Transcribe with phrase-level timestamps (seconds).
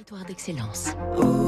[0.00, 0.94] Territoire d'excellence.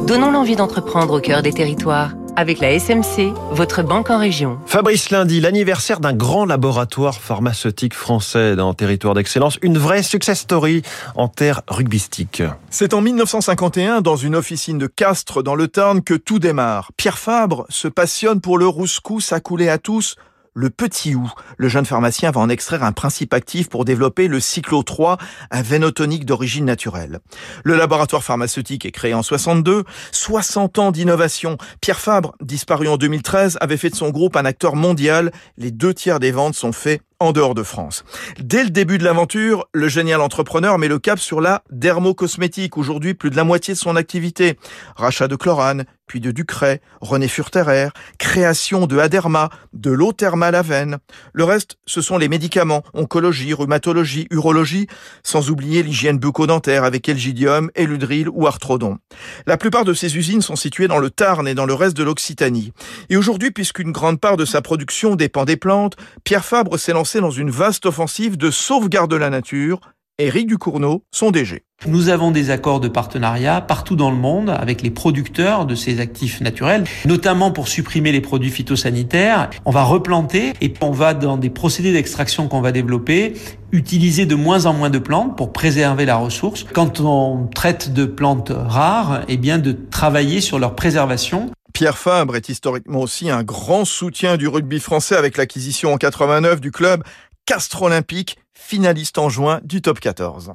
[0.06, 2.10] Donnons l'envie d'entreprendre au cœur des territoires.
[2.36, 4.58] Avec la SMC, votre banque en région.
[4.66, 9.58] Fabrice Lundi, l'anniversaire d'un grand laboratoire pharmaceutique français dans Territoire d'excellence.
[9.62, 10.82] Une vraie success story
[11.14, 12.42] en terre rugbystique.
[12.68, 16.90] C'est en 1951, dans une officine de Castres, dans le Tarn, que tout démarre.
[16.98, 20.16] Pierre Fabre se passionne pour le rouscous accoulé à tous
[20.54, 21.30] le petit ou.
[21.56, 25.18] Le jeune pharmacien va en extraire un principe actif pour développer le cyclo 3,
[25.50, 27.20] un vénotonique d'origine naturelle.
[27.64, 31.56] Le laboratoire pharmaceutique est créé en 62, 60 ans d'innovation.
[31.80, 35.32] Pierre Fabre, disparu en 2013, avait fait de son groupe un acteur mondial.
[35.56, 38.04] Les deux tiers des ventes sont faits en dehors de France.
[38.40, 43.14] Dès le début de l'aventure, le génial entrepreneur met le cap sur la dermocosmétique, aujourd'hui
[43.14, 44.58] plus de la moitié de son activité.
[44.96, 47.88] Rachat de Chlorane, puis de Ducret, René Furterer,
[48.18, 50.98] création de Aderma, de l'eau thermale à veine.
[51.32, 54.86] Le reste, ce sont les médicaments, oncologie, rhumatologie, urologie,
[55.22, 58.98] sans oublier l'hygiène bucco-dentaire avec Elgidium, Eludril ou Artrodon.
[59.46, 62.04] La plupart de ces usines sont situées dans le Tarn et dans le reste de
[62.04, 62.72] l'Occitanie.
[63.08, 67.20] Et aujourd'hui, puisqu'une grande part de sa production dépend des plantes, Pierre Fabre s'est lancé
[67.20, 69.80] dans une vaste offensive de sauvegarde de la nature.
[70.18, 71.62] Éric Ducournau, son DG.
[71.86, 76.00] Nous avons des accords de partenariat partout dans le monde avec les producteurs de ces
[76.00, 79.48] actifs naturels, notamment pour supprimer les produits phytosanitaires.
[79.64, 83.32] On va replanter et on va dans des procédés d'extraction qu'on va développer
[83.72, 86.66] utiliser de moins en moins de plantes pour préserver la ressource.
[86.74, 91.50] Quand on traite de plantes rares, eh bien de travailler sur leur préservation.
[91.72, 96.60] Pierre Fabre est historiquement aussi un grand soutien du rugby français avec l'acquisition en 89
[96.60, 97.02] du club
[97.44, 100.52] Castres Olympique, finaliste en juin du top 14.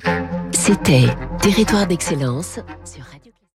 [0.54, 1.08] C'était
[1.42, 3.04] Territoire d'excellence sur